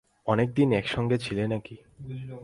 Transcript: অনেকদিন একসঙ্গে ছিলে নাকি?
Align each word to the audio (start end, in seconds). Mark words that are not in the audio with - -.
অনেকদিন 0.27 0.69
একসঙ্গে 0.73 1.17
ছিলে 1.17 1.43
নাকি? 1.47 1.75